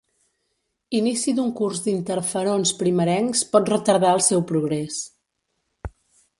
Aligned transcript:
Inici 0.99 1.33
d'un 1.39 1.51
curs 1.59 1.81
d'interferons 1.83 2.73
primerencs 2.81 3.45
pot 3.55 3.71
retardar 3.75 4.17
el 4.17 4.27
seu 4.31 4.45
progrés. 4.53 5.01